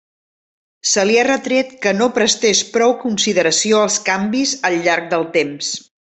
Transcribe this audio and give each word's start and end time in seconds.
Se 0.91 1.03
li 1.09 1.17
ha 1.19 1.25
retret 1.27 1.75
que 1.83 1.93
no 1.97 2.07
prestés 2.15 2.63
prou 2.77 2.95
consideració 3.03 3.83
als 3.89 3.99
canvis 4.09 4.55
al 4.71 4.79
llarg 4.89 5.09
del 5.13 5.29
temps. 5.39 5.71